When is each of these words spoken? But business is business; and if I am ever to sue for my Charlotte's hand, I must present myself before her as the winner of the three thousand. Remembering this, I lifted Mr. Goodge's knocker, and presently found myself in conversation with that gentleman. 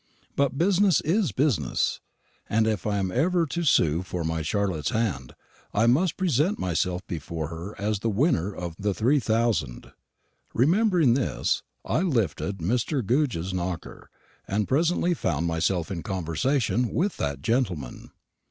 But 0.35 0.57
business 0.57 0.99
is 1.01 1.31
business; 1.31 1.99
and 2.49 2.65
if 2.65 2.87
I 2.87 2.97
am 2.97 3.11
ever 3.11 3.45
to 3.45 3.61
sue 3.63 4.01
for 4.01 4.23
my 4.23 4.41
Charlotte's 4.41 4.89
hand, 4.89 5.35
I 5.75 5.85
must 5.85 6.17
present 6.17 6.57
myself 6.57 7.05
before 7.05 7.49
her 7.49 7.79
as 7.79 7.99
the 7.99 8.09
winner 8.09 8.51
of 8.51 8.75
the 8.79 8.95
three 8.95 9.19
thousand. 9.19 9.91
Remembering 10.55 11.13
this, 11.13 11.61
I 11.85 12.01
lifted 12.01 12.57
Mr. 12.61 13.05
Goodge's 13.05 13.53
knocker, 13.53 14.09
and 14.47 14.67
presently 14.67 15.13
found 15.13 15.45
myself 15.45 15.91
in 15.91 16.01
conversation 16.01 16.91
with 16.91 17.17
that 17.17 17.43
gentleman. 17.43 18.09